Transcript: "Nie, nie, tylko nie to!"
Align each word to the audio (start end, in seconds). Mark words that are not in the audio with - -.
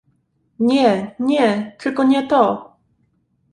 "Nie, 0.59 1.15
nie, 1.19 1.75
tylko 1.79 2.03
nie 2.03 2.27
to!" 2.27 2.75